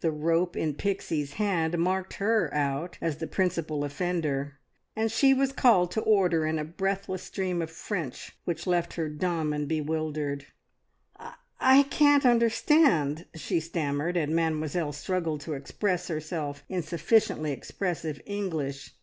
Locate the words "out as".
2.52-3.18